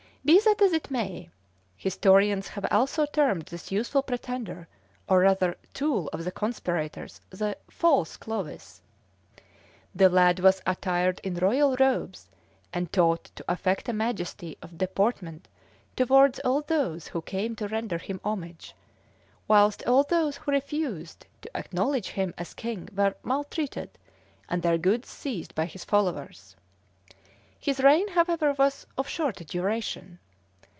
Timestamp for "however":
28.07-28.53